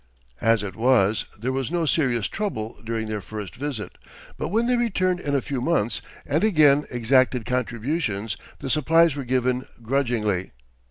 As 0.41 0.63
it 0.63 0.75
was, 0.75 1.25
there 1.37 1.51
was 1.51 1.69
no 1.69 1.85
serious 1.85 2.27
trouble 2.27 2.75
during 2.83 3.07
their 3.07 3.21
first 3.21 3.55
visit, 3.55 3.99
but 4.35 4.47
when 4.47 4.65
they 4.65 4.75
returned 4.75 5.19
in 5.19 5.35
a 5.35 5.41
few 5.43 5.61
months 5.61 6.01
and 6.25 6.43
again 6.43 6.85
exacted 6.89 7.45
contributions 7.45 8.35
the 8.57 8.69
supplies 8.71 9.15
were 9.15 9.23
given 9.25 9.67
grudgingly. 9.83 10.53